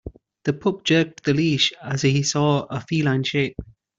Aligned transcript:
The 0.45 0.53
pup 0.53 0.83
jerked 0.83 1.25
the 1.25 1.33
leash 1.35 1.73
as 1.79 2.01
he 2.01 2.23
saw 2.23 2.63
a 2.63 2.79
feline 2.81 3.21
shape. 3.23 3.55